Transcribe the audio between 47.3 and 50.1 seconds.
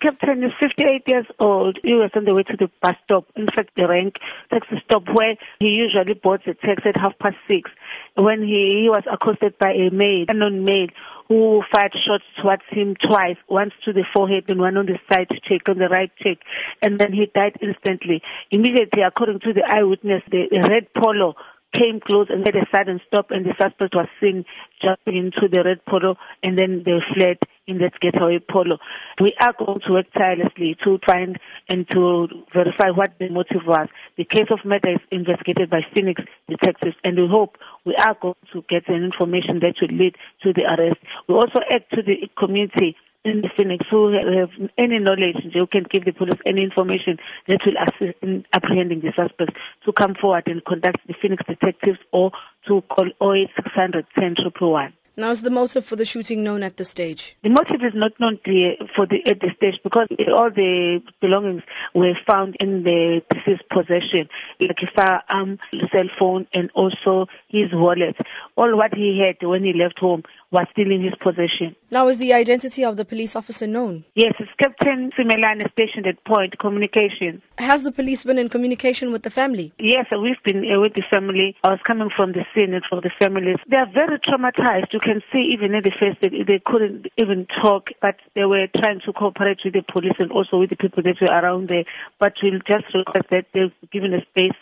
that will assist in apprehending the suspects to